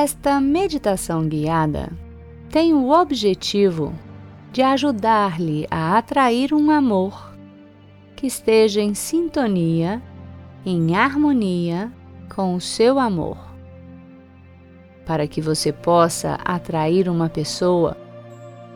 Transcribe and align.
Esta 0.00 0.40
meditação 0.40 1.26
guiada 1.26 1.90
tem 2.52 2.72
o 2.72 2.88
objetivo 2.88 3.92
de 4.52 4.62
ajudar-lhe 4.62 5.66
a 5.68 5.98
atrair 5.98 6.54
um 6.54 6.70
amor 6.70 7.34
que 8.14 8.24
esteja 8.24 8.80
em 8.80 8.94
sintonia, 8.94 10.00
em 10.64 10.94
harmonia 10.94 11.92
com 12.32 12.54
o 12.54 12.60
seu 12.60 12.96
amor, 12.96 13.38
para 15.04 15.26
que 15.26 15.40
você 15.40 15.72
possa 15.72 16.34
atrair 16.44 17.08
uma 17.08 17.28
pessoa 17.28 17.96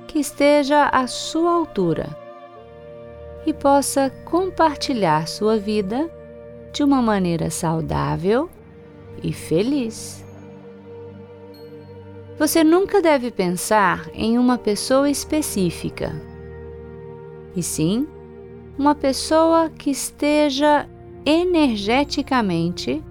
que 0.09 0.19
esteja 0.19 0.87
à 0.87 1.07
sua 1.07 1.53
altura 1.53 2.17
e 3.47 3.55
possa 3.55 4.11
compartilhar 4.25 5.29
sua 5.29 5.57
vida 5.57 6.11
de 6.73 6.83
uma 6.83 7.01
maneira 7.01 7.49
saudável 7.49 8.51
e 9.23 9.33
feliz. 9.33 10.32
Você 12.39 12.65
nunca 12.65 13.01
deve 13.01 13.31
pensar 13.31 14.09
em 14.15 14.39
uma 14.39 14.59
pessoa 14.59 15.09
específica, 15.09 16.13
e 17.55 17.63
sim 17.63 18.07
uma 18.79 18.95
pessoa 18.95 19.69
que 19.69 19.91
esteja 19.91 20.89
energeticamente 21.25 23.03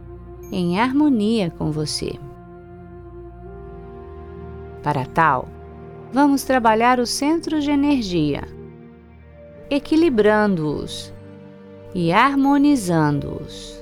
em 0.51 0.79
harmonia 0.79 1.51
com 1.51 1.71
você. 1.71 2.13
Para 4.83 5.05
tal, 5.05 5.47
vamos 6.11 6.43
trabalhar 6.43 6.99
os 6.99 7.11
centros 7.11 7.63
de 7.63 7.71
energia, 7.71 8.43
equilibrando-os 9.69 11.13
e 11.93 12.11
harmonizando-os. 12.11 13.80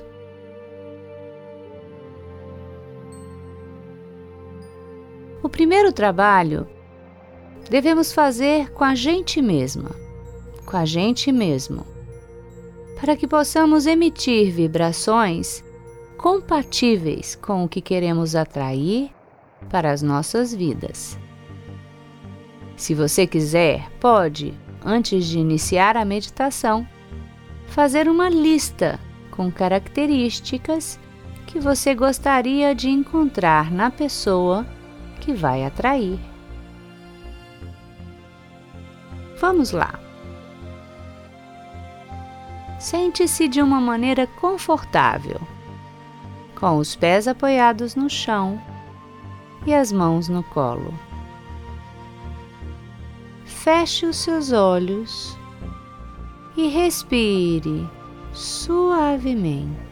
O 5.42 5.48
primeiro 5.48 5.90
trabalho 5.90 6.68
devemos 7.70 8.12
fazer 8.12 8.70
com 8.72 8.84
a 8.84 8.94
gente 8.94 9.40
mesma, 9.40 9.90
com 10.66 10.76
a 10.76 10.84
gente 10.84 11.32
mesmo, 11.32 11.86
para 13.00 13.16
que 13.16 13.26
possamos 13.26 13.86
emitir 13.86 14.52
vibrações 14.52 15.64
compatíveis 16.18 17.34
com 17.36 17.64
o 17.64 17.68
que 17.68 17.80
queremos 17.80 18.36
atrair 18.36 19.10
para 19.70 19.90
as 19.90 20.02
nossas 20.02 20.54
vidas. 20.54 21.18
Se 22.76 22.94
você 22.94 23.26
quiser, 23.26 23.90
pode, 23.98 24.52
antes 24.84 25.24
de 25.24 25.38
iniciar 25.38 25.96
a 25.96 26.04
meditação, 26.04 26.86
fazer 27.66 28.08
uma 28.08 28.28
lista 28.28 29.00
com 29.30 29.50
características 29.50 31.00
que 31.46 31.58
você 31.58 31.94
gostaria 31.94 32.74
de 32.74 32.90
encontrar 32.90 33.70
na 33.72 33.90
pessoa 33.90 34.66
que 35.20 35.32
vai 35.32 35.64
atrair. 35.64 36.18
Vamos 39.38 39.70
lá. 39.70 39.98
Sente-se 42.78 43.46
de 43.46 43.62
uma 43.62 43.80
maneira 43.80 44.26
confortável, 44.26 45.40
com 46.58 46.78
os 46.78 46.96
pés 46.96 47.28
apoiados 47.28 47.94
no 47.94 48.08
chão 48.08 48.60
e 49.66 49.74
as 49.74 49.92
mãos 49.92 50.28
no 50.28 50.42
colo. 50.42 50.92
Feche 53.44 54.06
os 54.06 54.16
seus 54.16 54.52
olhos 54.52 55.38
e 56.56 56.68
respire 56.68 57.88
suavemente. 58.32 59.89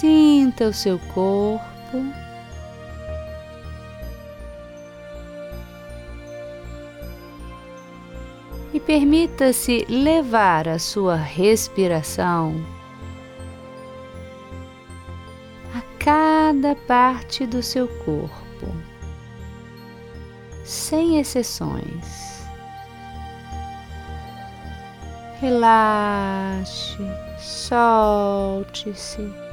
Sinta 0.00 0.68
o 0.68 0.72
seu 0.72 0.98
corpo. 1.12 1.60
E 8.72 8.80
permita-se 8.80 9.84
levar 9.90 10.66
a 10.66 10.78
sua 10.78 11.16
respiração 11.16 12.64
a 15.74 15.82
cada 16.02 16.74
parte 16.74 17.46
do 17.46 17.62
seu 17.62 17.86
corpo, 17.86 18.74
sem 20.64 21.18
exceções. 21.18 22.48
Relaxe, 25.42 27.04
solte-se. 27.38 29.49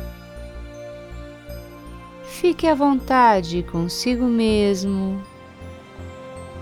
Fique 2.39 2.67
à 2.67 2.75
vontade 2.75 3.63
consigo 3.63 4.25
mesmo, 4.25 5.19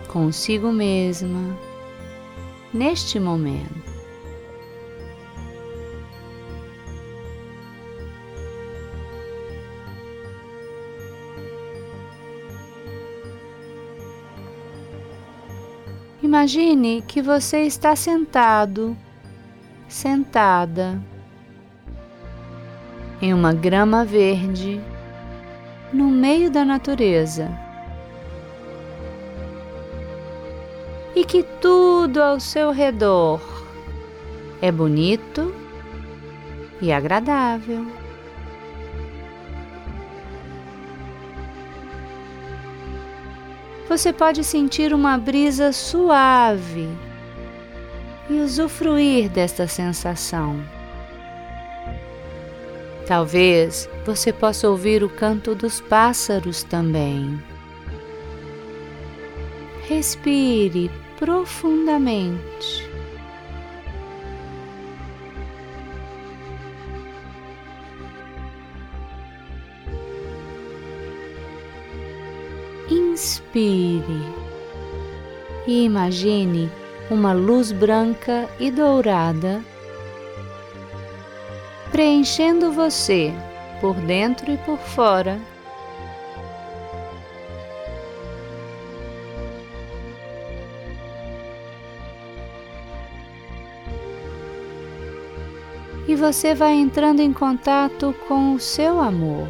consigo 0.07 0.71
mesma, 0.71 1.59
neste 2.73 3.19
momento. 3.19 3.83
Imagine 16.23 17.01
que 17.05 17.21
você 17.21 17.63
está 17.63 17.97
sentado, 17.97 18.95
sentada, 19.89 21.03
em 23.21 23.33
uma 23.33 23.51
grama 23.51 24.05
verde 24.05 24.81
no 25.95 26.09
meio 26.09 26.51
da 26.51 26.65
natureza. 26.65 27.49
E 31.15 31.23
que 31.23 31.41
tudo 31.61 32.21
ao 32.21 32.37
seu 32.37 32.71
redor 32.71 33.39
é 34.61 34.69
bonito 34.69 35.55
e 36.81 36.91
agradável. 36.91 37.87
Você 43.87 44.11
pode 44.11 44.43
sentir 44.43 44.93
uma 44.93 45.17
brisa 45.17 45.71
suave 45.71 46.89
e 48.29 48.41
usufruir 48.41 49.29
desta 49.29 49.65
sensação. 49.65 50.74
Talvez 53.07 53.87
você 54.03 54.33
possa 54.33 54.67
ouvir 54.67 55.03
o 55.03 55.09
canto 55.09 55.53
dos 55.53 55.79
pássaros 55.79 56.63
também. 56.63 57.39
Respire 59.87 60.89
profundamente. 61.19 62.89
Inspire 72.89 74.03
e 75.67 75.85
imagine 75.85 76.71
uma 77.09 77.33
luz 77.33 77.71
branca 77.71 78.49
e 78.59 78.71
dourada 78.71 79.63
preenchendo 81.95 82.73
você 82.73 83.33
por 83.79 83.95
dentro 83.95 84.51
e 84.51 84.57
por 84.57 84.77
fora. 84.77 85.39
E 96.05 96.13
você 96.15 96.53
vai 96.53 96.73
entrando 96.73 97.21
em 97.21 97.31
contato 97.31 98.13
com 98.27 98.55
o 98.55 98.59
seu 98.59 98.99
amor. 98.99 99.47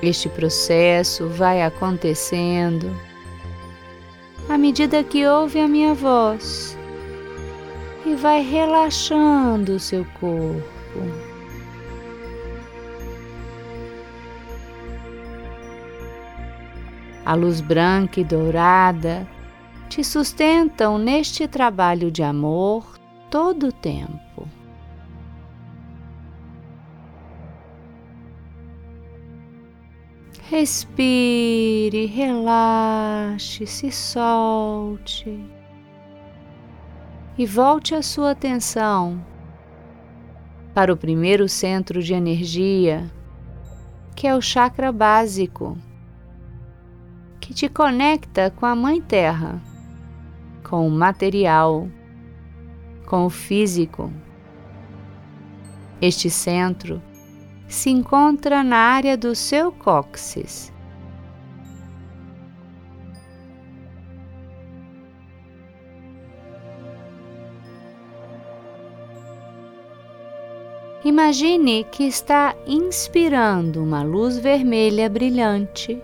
Este 0.00 0.28
processo 0.28 1.28
vai 1.30 1.62
acontecendo 1.62 2.94
medida 4.66 5.04
que 5.04 5.24
ouve 5.24 5.60
a 5.60 5.68
minha 5.68 5.94
voz 5.94 6.76
e 8.04 8.16
vai 8.16 8.42
relaxando 8.42 9.76
o 9.76 9.78
seu 9.78 10.04
corpo. 10.18 10.64
A 17.24 17.34
luz 17.34 17.60
branca 17.60 18.18
e 18.18 18.24
dourada 18.24 19.24
te 19.88 20.02
sustentam 20.02 20.98
neste 20.98 21.46
trabalho 21.46 22.10
de 22.10 22.24
amor 22.24 22.98
todo 23.30 23.68
o 23.68 23.72
tempo. 23.72 24.25
Respire, 30.48 32.06
relaxe, 32.06 33.66
se 33.66 33.90
solte 33.90 35.44
e 37.36 37.44
volte 37.44 37.96
a 37.96 38.00
sua 38.00 38.30
atenção 38.30 39.20
para 40.72 40.92
o 40.92 40.96
primeiro 40.96 41.48
centro 41.48 42.00
de 42.00 42.14
energia, 42.14 43.10
que 44.14 44.28
é 44.28 44.36
o 44.36 44.40
chakra 44.40 44.92
básico, 44.92 45.76
que 47.40 47.52
te 47.52 47.68
conecta 47.68 48.48
com 48.48 48.66
a 48.66 48.76
Mãe 48.76 49.02
Terra, 49.02 49.60
com 50.62 50.86
o 50.86 50.90
material, 50.92 51.88
com 53.04 53.26
o 53.26 53.30
físico. 53.30 54.12
Este 56.00 56.30
centro 56.30 57.02
se 57.68 57.90
encontra 57.90 58.62
na 58.62 58.76
área 58.76 59.16
do 59.16 59.34
seu 59.34 59.72
cóccix. 59.72 60.72
Imagine 71.04 71.84
que 71.84 72.02
está 72.04 72.56
inspirando 72.66 73.82
uma 73.82 74.02
luz 74.02 74.38
vermelha 74.38 75.08
brilhante 75.08 76.02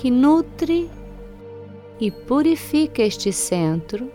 que 0.00 0.10
nutre 0.10 0.90
e 2.00 2.10
purifica 2.10 3.02
este 3.02 3.30
centro. 3.34 4.10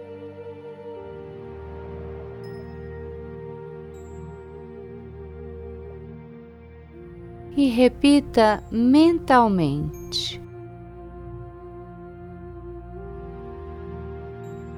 E 7.55 7.67
repita 7.69 8.63
mentalmente: 8.71 10.41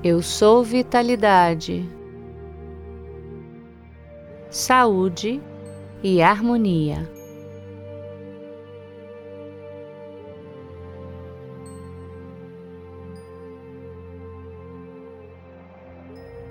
Eu 0.03 0.21
sou 0.21 0.63
vitalidade 0.63 1.97
saúde 4.49 5.41
e 6.01 6.21
harmonia. 6.21 7.09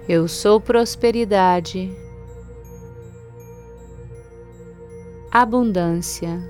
Eu 0.08 0.28
sou 0.28 0.60
prosperidade, 0.60 1.90
abundância, 5.42 6.40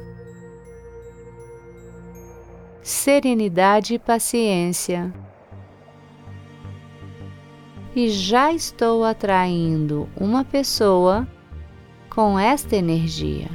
serenidade 2.81 3.94
e 3.94 3.99
paciência 3.99 5.12
e 7.97 8.09
já 8.09 8.53
estou 8.53 9.03
atraindo 9.03 10.09
uma 10.17 10.44
pessoa 10.44 11.27
com 12.09 12.38
esta 12.38 12.77
energia. 12.77 13.49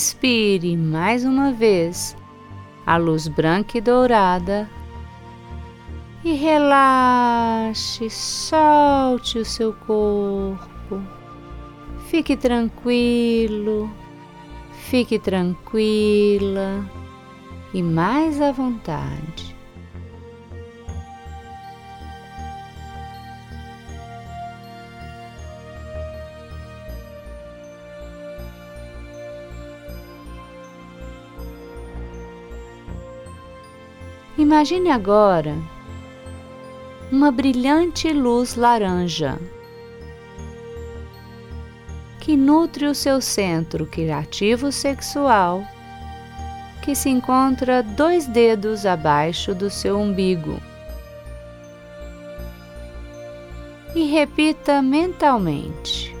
Inspire 0.00 0.78
mais 0.78 1.26
uma 1.26 1.52
vez 1.52 2.16
a 2.86 2.96
luz 2.96 3.28
branca 3.28 3.76
e 3.76 3.82
dourada 3.82 4.66
e 6.24 6.32
relaxe, 6.32 8.08
solte 8.08 9.38
o 9.38 9.44
seu 9.44 9.74
corpo. 9.74 11.02
Fique 12.06 12.34
tranquilo, 12.34 13.90
fique 14.72 15.18
tranquila 15.18 16.82
e 17.74 17.82
mais 17.82 18.40
à 18.40 18.52
vontade. 18.52 19.49
Imagine 34.60 34.90
agora 34.90 35.56
uma 37.10 37.30
brilhante 37.32 38.12
luz 38.12 38.56
laranja 38.56 39.38
que 42.20 42.36
nutre 42.36 42.84
o 42.84 42.94
seu 42.94 43.22
centro 43.22 43.86
criativo 43.86 44.70
sexual, 44.70 45.64
que 46.82 46.94
se 46.94 47.08
encontra 47.08 47.82
dois 47.82 48.26
dedos 48.26 48.84
abaixo 48.84 49.54
do 49.54 49.70
seu 49.70 49.98
umbigo. 49.98 50.60
E 53.94 54.04
repita 54.04 54.82
mentalmente: 54.82 56.14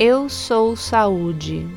Eu 0.00 0.30
sou 0.30 0.74
saúde. 0.74 1.68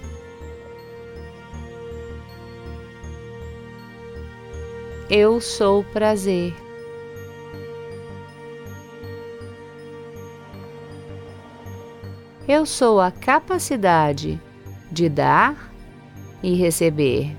Eu 5.18 5.40
sou 5.40 5.82
prazer. 5.82 6.54
Eu 12.46 12.66
sou 12.66 13.00
a 13.00 13.12
capacidade 13.12 14.42
de 14.92 15.08
dar 15.08 15.72
e 16.44 16.54
receber. 16.56 17.34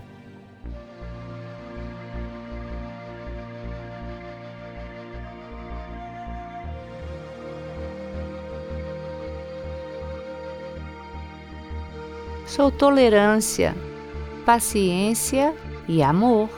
Sou 12.47 12.73
tolerância, 12.73 13.75
paciência 14.47 15.55
e 15.87 16.03
amor. 16.03 16.49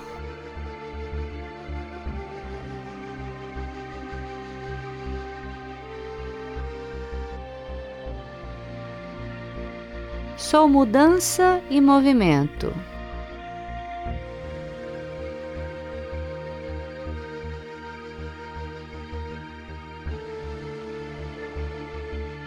Sou 10.50 10.66
mudança 10.66 11.60
e 11.68 11.78
movimento. 11.78 12.72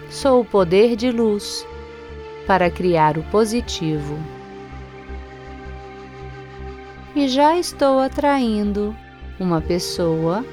Sou 0.10 0.42
o 0.42 0.46
poder 0.46 0.96
de 0.96 1.12
luz 1.12 1.64
para 2.48 2.72
criar 2.72 3.20
o 3.20 3.24
positivo. 3.26 4.18
E 7.16 7.28
já 7.28 7.56
estou 7.56 8.00
atraindo 8.00 8.96
uma 9.40 9.62
pessoa 9.62 10.44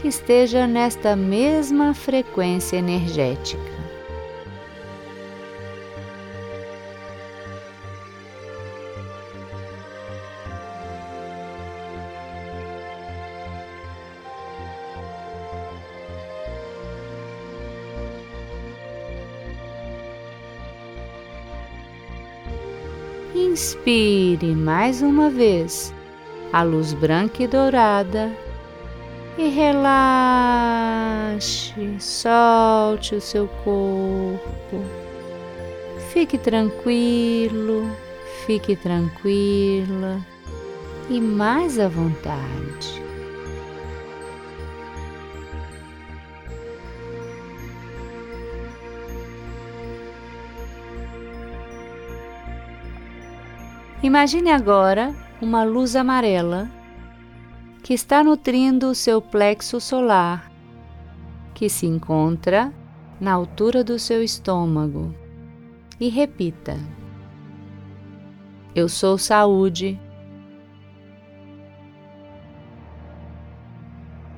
que 0.00 0.08
esteja 0.08 0.66
nesta 0.66 1.14
mesma 1.14 1.92
frequência 1.92 2.78
energética. 2.78 3.77
Inspire 23.88 24.54
mais 24.54 25.00
uma 25.00 25.30
vez. 25.30 25.94
A 26.52 26.62
luz 26.62 26.92
branca 26.92 27.42
e 27.42 27.48
dourada. 27.48 28.30
E 29.38 29.48
relaxe, 29.48 30.92
solte 31.98 33.14
o 33.14 33.20
seu 33.20 33.48
corpo. 33.64 34.84
Fique 36.12 36.36
tranquilo, 36.36 37.90
fique 38.44 38.76
tranquila. 38.76 40.20
E 41.08 41.18
mais 41.18 41.78
à 41.78 41.88
vontade. 41.88 43.07
Imagine 54.00 54.52
agora 54.52 55.12
uma 55.42 55.64
luz 55.64 55.96
amarela 55.96 56.70
que 57.82 57.92
está 57.92 58.22
nutrindo 58.22 58.90
o 58.90 58.94
seu 58.94 59.20
plexo 59.20 59.80
solar, 59.80 60.52
que 61.52 61.68
se 61.68 61.84
encontra 61.84 62.72
na 63.20 63.32
altura 63.32 63.82
do 63.82 63.98
seu 63.98 64.22
estômago. 64.22 65.12
E 65.98 66.08
repita: 66.08 66.76
Eu 68.72 68.88
sou 68.88 69.18
saúde. 69.18 70.00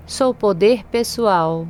Sou 0.06 0.32
poder 0.32 0.86
pessoal. 0.86 1.68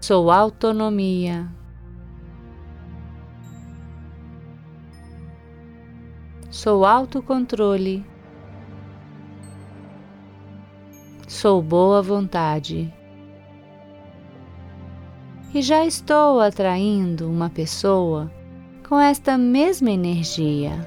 Sou 0.00 0.30
autonomia. 0.30 1.57
Sou 6.60 6.84
autocontrole. 6.84 8.04
Sou 11.28 11.62
boa 11.62 12.02
vontade. 12.02 12.92
E 15.54 15.62
já 15.62 15.86
estou 15.86 16.40
atraindo 16.40 17.30
uma 17.30 17.48
pessoa 17.48 18.28
com 18.88 18.98
esta 18.98 19.38
mesma 19.38 19.92
energia. 19.92 20.84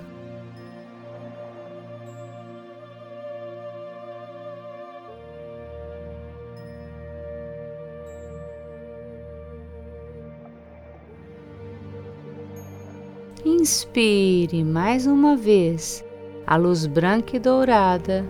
Inspire 13.62 14.64
mais 14.64 15.06
uma 15.06 15.38
vez 15.38 16.04
a 16.48 16.56
luz 16.56 16.88
branca 16.88 17.36
e 17.36 17.40
dourada 17.40 18.28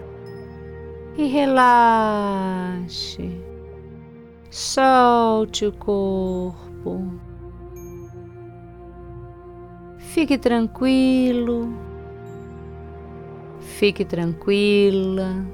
e 1.18 1.26
relaxe. 1.26 3.32
Solte 4.50 5.66
o 5.66 5.72
corpo. 5.72 7.14
Fique 10.00 10.38
tranquilo. 10.38 11.74
Fique 13.62 14.04
tranquila. 14.04 15.46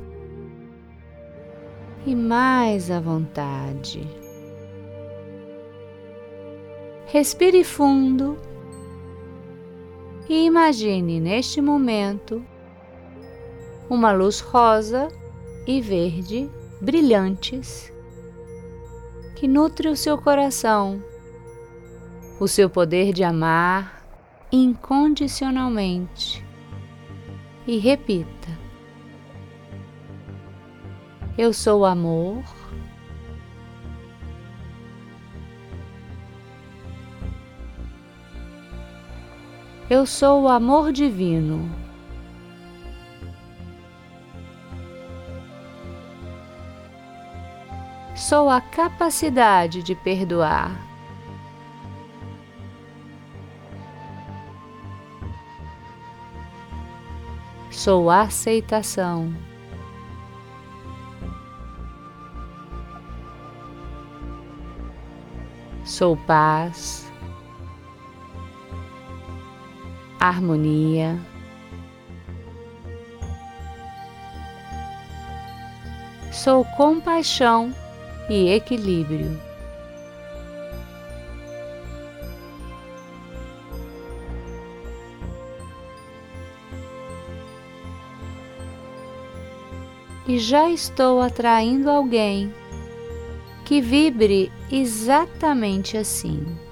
E 2.04 2.16
mais 2.16 2.90
à 2.90 3.00
vontade. 3.00 4.08
Respire 7.06 7.64
fundo 7.64 8.47
e 10.30 10.46
imagine 10.46 11.20
neste 11.20 11.62
momento 11.62 12.44
uma 13.90 14.12
luz 14.12 14.40
rosa 14.40 15.08
e 15.66 15.80
verde 15.82 16.50
brilhantes 16.82 17.92
que 19.38 19.48
nutre 19.48 19.88
o 19.88 19.96
seu 19.96 20.18
coração, 20.18 21.02
o 22.40 22.48
seu 22.48 22.70
poder 22.70 23.14
de 23.14 23.24
amar 23.24 24.04
incondicionalmente. 24.52 26.44
E 27.68 27.78
repita: 27.78 28.50
Eu 31.38 31.54
sou 31.54 31.86
amor. 31.86 32.44
Eu 39.90 40.06
sou 40.06 40.44
o 40.44 40.48
amor 40.50 40.92
divino. 40.92 41.72
Sou 48.14 48.50
a 48.50 48.60
capacidade 48.60 49.82
de 49.82 49.96
perdoar. 49.96 50.76
Sou 57.72 58.10
a 58.10 58.24
aceitação. 58.24 59.34
Sou 65.86 66.18
paz. 66.18 67.07
Harmonia. 70.28 71.20
Sou 76.32 76.64
compaixão 76.64 77.74
e 78.30 78.50
equilíbrio. 78.50 79.40
E 90.28 90.38
já 90.38 90.70
estou 90.70 91.22
atraindo 91.22 91.90
alguém 91.90 92.54
que 93.64 93.82
vibre 93.82 94.52
exatamente 94.70 95.98
assim. 95.98 96.67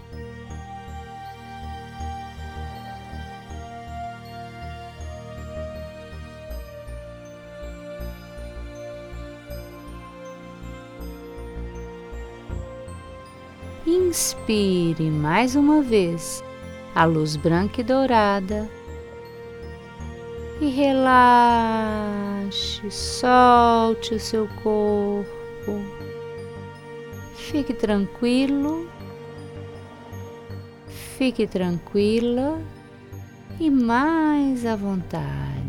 Inspire 14.16 15.12
mais 15.12 15.58
uma 15.58 15.82
vez 15.82 16.42
a 16.96 17.04
luz 17.04 17.36
branca 17.36 17.82
e 17.82 17.84
dourada 17.84 18.70
e 20.62 20.68
relaxe, 20.68 22.00
solte 22.90 24.16
o 24.16 24.20
seu 24.20 24.48
corpo. 24.64 25.82
Fique 27.36 27.74
tranquilo, 27.74 28.90
fique 30.88 31.46
tranquila 31.46 32.58
e 33.60 33.70
mais 33.70 34.66
à 34.66 34.78
vontade. 34.78 35.65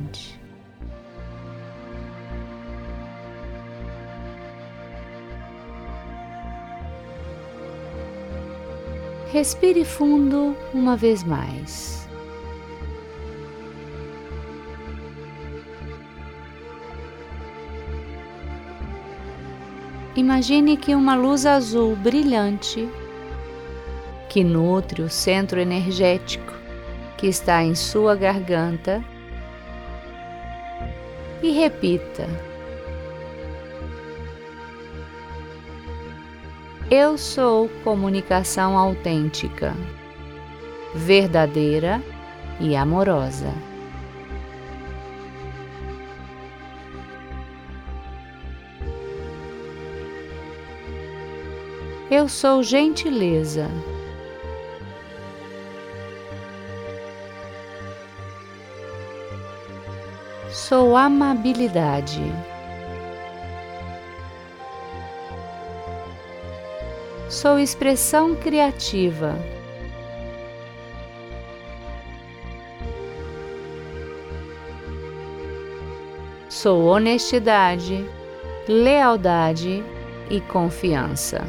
Respire 9.37 9.85
fundo 9.85 10.57
uma 10.73 10.97
vez 10.97 11.23
mais. 11.23 12.09
Imagine 20.17 20.79
que 20.79 20.95
uma 20.95 21.15
luz 21.15 21.45
azul 21.45 21.95
brilhante 21.97 22.89
que 24.31 24.43
nutre 24.43 25.03
o 25.03 25.11
centro 25.11 25.61
energético 25.61 26.55
que 27.19 27.27
está 27.27 27.63
em 27.63 27.75
sua 27.75 28.17
garganta 28.17 29.05
e 31.43 31.51
repita 31.51 32.27
Eu 36.89 37.19
sou 37.19 37.69
comunicação 37.83 38.79
autêntica, 38.79 39.75
verdadeira 40.95 42.01
e 42.61 42.77
amorosa. 42.77 43.53
Eu 52.09 52.29
sou 52.29 52.63
gentileza. 52.63 53.69
Sou 60.49 60.97
amabilidade. 60.97 62.33
Sou 67.37 67.59
expressão 67.59 68.35
criativa. 68.35 69.37
Sou 76.49 76.87
honestidade, 76.87 78.09
lealdade 78.67 79.85
e 80.31 80.41
confiança. 80.41 81.45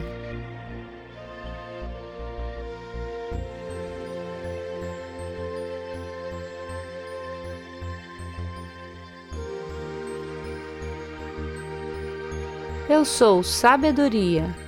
Eu 12.90 13.06
sou 13.06 13.42
sabedoria 13.42 14.67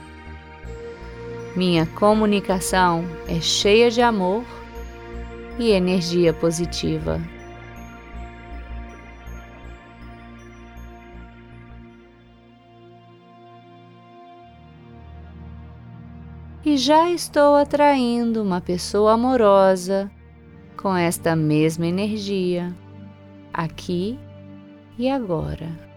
minha 1.60 1.86
comunicação 1.86 3.04
é 3.28 3.42
cheia 3.42 3.92
de 3.92 4.02
amor 4.02 4.46
e 5.60 5.72
energia 5.72 6.34
positiva. 6.34 7.20
E 16.64 16.78
já 16.78 17.10
estou 17.12 17.58
atraindo 17.58 18.42
uma 18.42 18.62
pessoa 18.62 19.12
amorosa 19.16 20.10
com 20.78 20.96
esta 20.96 21.36
mesma 21.36 21.86
energia, 21.86 22.74
aqui 23.54 24.18
e 24.98 25.10
agora. 25.10 25.89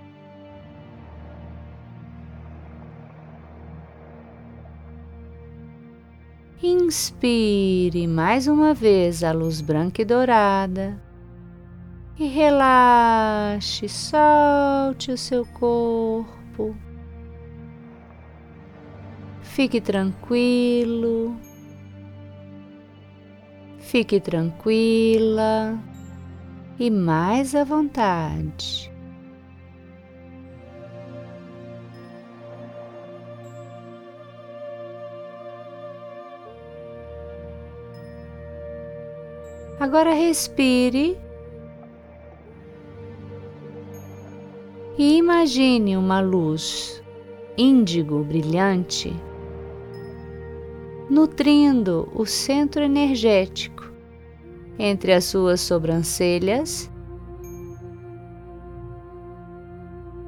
Inspire 6.93 8.07
mais 8.07 8.47
uma 8.47 8.75
vez 8.75 9.25
a 9.25 9.33
luz 9.33 9.63
branca 9.63 10.03
e 10.03 10.05
dourada 10.05 11.03
e 12.19 12.27
relaxe, 12.27 13.89
solte 13.89 15.11
o 15.11 15.17
seu 15.17 15.47
corpo. 15.47 16.77
Fique 19.41 19.81
tranquilo, 19.81 21.35
fique 23.79 24.21
tranquila 24.21 25.79
e 26.79 26.91
mais 26.91 27.55
à 27.55 27.65
vontade. 27.65 28.92
Agora 39.83 40.15
respire. 40.15 41.19
E 44.97 45.17
imagine 45.17 45.97
uma 45.97 46.21
luz 46.21 47.03
índigo 47.59 48.23
brilhante 48.23 49.13
nutrindo 51.11 52.09
o 52.15 52.25
centro 52.25 52.81
energético 52.81 53.91
entre 54.79 55.13
as 55.15 55.25
suas 55.25 55.61
sobrancelhas. 55.61 56.89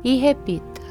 E 0.02 0.16
repita: 0.16 0.82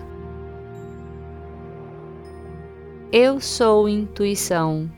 Eu 3.12 3.41
sou 3.41 3.89
intuição. 3.89 4.89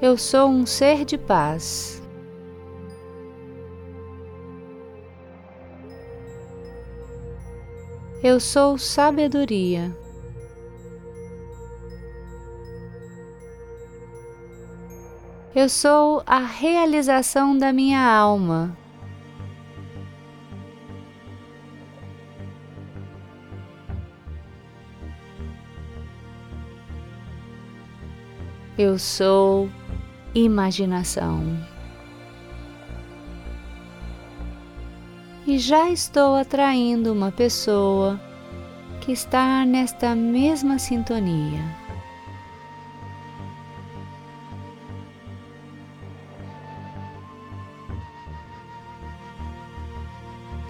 Eu 0.00 0.16
sou 0.16 0.48
um 0.48 0.64
ser 0.64 1.04
de 1.04 1.18
paz. 1.18 2.00
Eu 8.22 8.38
sou 8.38 8.78
sabedoria. 8.78 9.92
Eu 15.52 15.68
sou 15.68 16.22
a 16.24 16.38
realização 16.38 17.58
da 17.58 17.72
minha 17.72 18.00
alma. 18.00 18.76
Eu 28.78 28.96
sou 28.96 29.68
imaginação. 30.34 31.42
E 35.46 35.58
já 35.58 35.90
estou 35.90 36.34
atraindo 36.34 37.12
uma 37.12 37.32
pessoa 37.32 38.20
que 39.00 39.12
está 39.12 39.64
nesta 39.64 40.14
mesma 40.14 40.78
sintonia. 40.78 41.64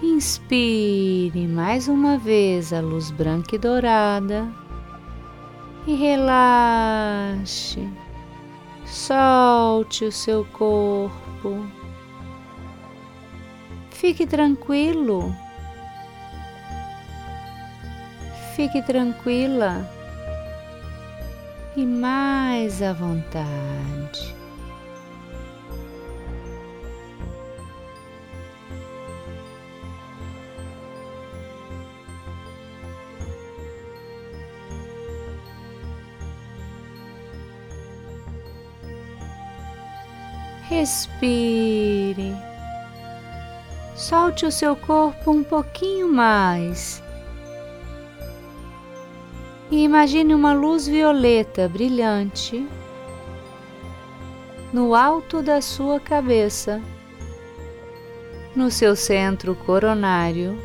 Inspire 0.01 1.47
mais 1.47 1.87
uma 1.87 2.17
vez 2.17 2.71
a 2.71 2.79
luz 2.79 3.11
branca 3.11 3.55
e 3.55 3.59
dourada 3.59 4.47
e 5.85 5.95
relaxe 5.95 7.87
Solte 8.91 10.05
o 10.05 10.11
seu 10.11 10.45
corpo. 10.45 11.65
Fique 13.91 14.25
tranquilo. 14.25 15.33
Fique 18.55 18.81
tranquila 18.81 19.87
e 21.75 21.85
mais 21.85 22.81
à 22.81 22.93
vontade. 22.93 24.38
Respire. 40.69 42.35
Solte 43.95 44.45
o 44.45 44.51
seu 44.51 44.75
corpo 44.75 45.31
um 45.31 45.43
pouquinho 45.43 46.07
mais. 46.07 47.01
E 49.71 49.83
imagine 49.83 50.35
uma 50.35 50.53
luz 50.53 50.87
violeta 50.87 51.67
brilhante 51.67 52.67
no 54.71 54.93
alto 54.93 55.41
da 55.41 55.59
sua 55.59 55.99
cabeça, 55.99 56.79
no 58.55 58.69
seu 58.69 58.95
centro 58.95 59.55
coronário, 59.55 60.55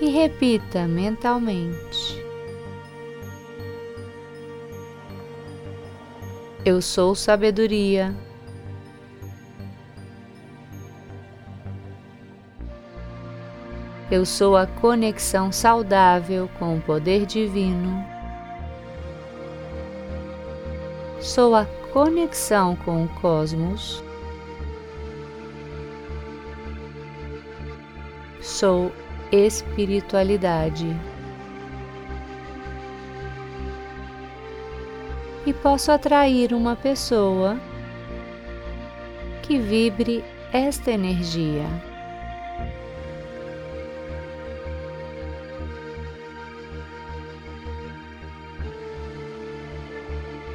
e 0.00 0.08
repita 0.08 0.86
mentalmente: 0.86 2.07
Eu 6.70 6.82
sou 6.82 7.14
sabedoria. 7.14 8.14
Eu 14.10 14.26
sou 14.26 14.54
a 14.54 14.66
conexão 14.66 15.50
saudável 15.50 16.46
com 16.58 16.76
o 16.76 16.80
poder 16.82 17.24
divino. 17.24 18.04
Sou 21.22 21.54
a 21.54 21.64
conexão 21.90 22.76
com 22.76 23.04
o 23.04 23.08
cosmos. 23.18 24.04
Sou 28.42 28.92
espiritualidade. 29.32 30.94
E 35.48 35.54
posso 35.54 35.90
atrair 35.90 36.52
uma 36.52 36.76
pessoa 36.76 37.58
que 39.42 39.58
vibre 39.58 40.22
esta 40.52 40.90
energia. 40.90 41.64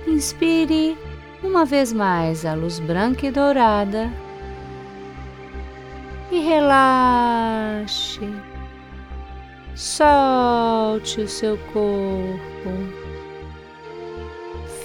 Inspire 0.06 0.96
uma 1.42 1.66
vez 1.66 1.92
mais 1.92 2.46
a 2.46 2.54
luz 2.54 2.80
branca 2.80 3.26
e 3.26 3.32
dourada 3.32 4.12
e 6.32 6.38
relaxe. 6.38 8.22
Solte 9.74 11.22
o 11.22 11.28
seu 11.28 11.58
corpo. 11.74 13.13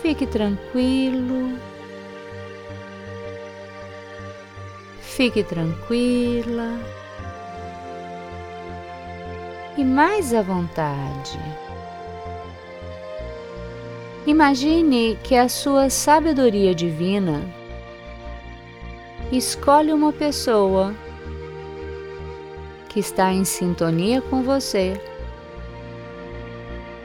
Fique 0.09 0.27
tranquilo. 0.27 1.59
Fique 5.03 5.44
tranquila. 5.44 6.81
E 9.77 9.85
mais 9.85 10.33
à 10.33 10.40
vontade. 10.40 11.38
Imagine 14.27 15.18
que 15.23 15.37
a 15.37 15.47
sua 15.47 15.90
sabedoria 15.90 16.75
divina 16.75 17.42
escolhe 19.31 19.92
uma 19.92 20.11
pessoa 20.11 20.94
que 22.88 22.99
está 22.99 23.31
em 23.31 23.44
sintonia 23.44 24.23
com 24.23 24.42
você 24.42 24.99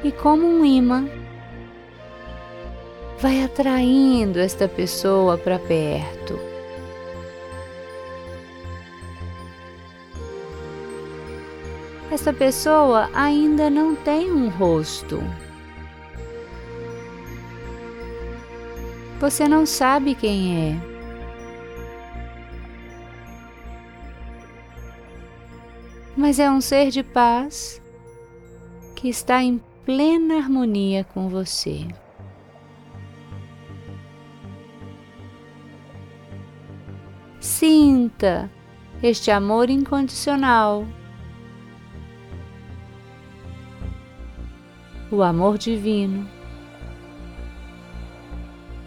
e, 0.05 0.09
como 0.09 0.47
um 0.47 0.63
imã, 0.63 1.05
vai 3.23 3.41
atraindo 3.41 4.37
esta 4.37 4.67
pessoa 4.67 5.37
para 5.37 5.57
perto. 5.57 6.37
Esta 12.11 12.33
pessoa 12.33 13.09
ainda 13.13 13.69
não 13.69 13.95
tem 13.95 14.29
um 14.29 14.49
rosto. 14.49 15.23
Você 19.21 19.47
não 19.47 19.65
sabe 19.65 20.15
quem 20.15 20.73
é. 20.73 20.93
Mas 26.17 26.39
é 26.39 26.51
um 26.51 26.59
ser 26.59 26.89
de 26.89 27.03
paz 27.03 27.81
que 28.93 29.07
está 29.07 29.41
em 29.41 29.61
plena 29.85 30.35
harmonia 30.35 31.05
com 31.05 31.29
você. 31.29 31.87
Sinta 37.65 38.51
este 39.01 39.31
amor 39.31 39.69
incondicional, 39.69 40.85
o 45.09 45.23
amor 45.23 45.57
divino 45.57 46.29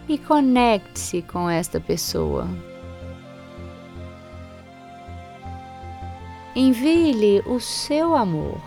e 0.07 0.15
conecte-se 0.19 1.23
com 1.23 1.49
esta 1.49 1.79
pessoa. 1.79 2.47
Envie-lhe 6.55 7.41
o 7.47 7.59
seu 7.59 8.15
amor. 8.15 8.61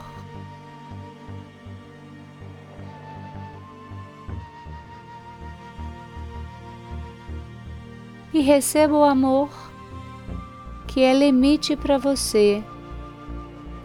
E 8.34 8.40
receba 8.40 8.96
o 8.96 9.04
amor 9.04 9.59
que 11.00 11.04
ela 11.04 11.24
emite 11.24 11.74
para 11.76 11.96
você 11.96 12.62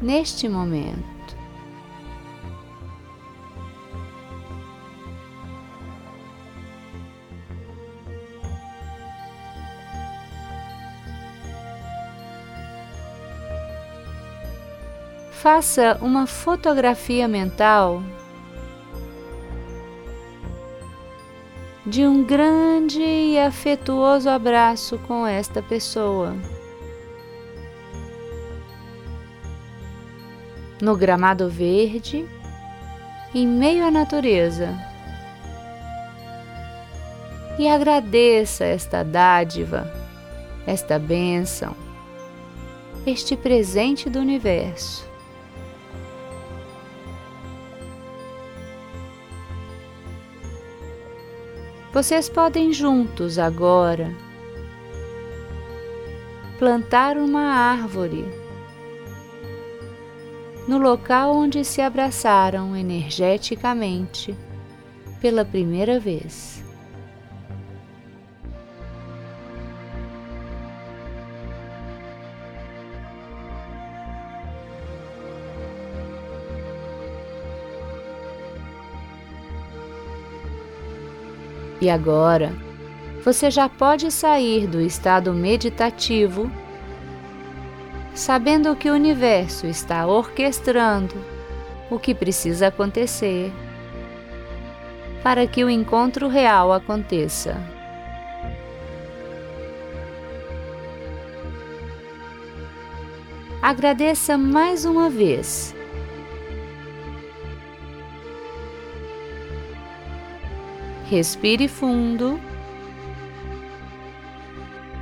neste 0.01 0.49
momento. 0.49 1.15
faça 15.31 15.97
uma 16.01 16.25
fotografia 16.25 17.27
mental 17.27 18.01
de 21.85 22.03
um 22.03 22.23
grande 22.23 22.99
e 22.99 23.39
afetuoso 23.39 24.27
abraço 24.27 24.97
com 25.07 25.25
esta 25.27 25.61
pessoa. 25.61 26.35
No 30.81 30.95
gramado 30.97 31.49
verde, 31.49 32.25
em 33.33 33.47
meio 33.47 33.85
à 33.85 33.91
natureza. 33.91 34.69
E 37.57 37.67
agradeça 37.67 38.65
esta 38.65 39.01
dádiva, 39.03 39.89
esta 40.67 40.99
bênção, 40.99 41.73
este 43.07 43.37
presente 43.37 44.09
do 44.09 44.19
universo. 44.19 45.09
Vocês 51.93 52.27
podem 52.27 52.73
juntos 52.73 53.39
agora 53.39 54.13
plantar 56.59 57.15
uma 57.15 57.41
árvore 57.41 58.44
no 60.67 60.77
local 60.77 61.35
onde 61.35 61.63
se 61.63 61.81
abraçaram 61.81 62.75
energeticamente 62.75 64.35
pela 65.21 65.45
primeira 65.45 65.99
vez. 65.99 66.63
E 81.81 81.89
agora, 81.89 82.51
você 83.23 83.51
já 83.51 83.69
pode 83.69 84.09
sair 84.09 84.65
do 84.65 84.81
estado 84.81 85.33
meditativo, 85.33 86.49
sabendo 88.15 88.75
que 88.75 88.89
o 88.89 88.93
universo 88.93 89.67
está 89.67 90.07
orquestrando 90.07 91.13
o 91.91 91.99
que 91.99 92.15
precisa 92.15 92.67
acontecer 92.67 93.51
para 95.21 95.45
que 95.45 95.63
o 95.63 95.69
encontro 95.69 96.27
real 96.27 96.71
aconteça. 96.71 97.55
Agradeça 103.61 104.37
mais 104.37 104.85
uma 104.85 105.09
vez 105.09 105.75
Respire 111.07 111.67
fundo 111.67 112.39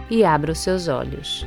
e 0.10 0.26
abra 0.26 0.52
os 0.52 0.60
seus 0.60 0.90
olhos. 0.90 1.46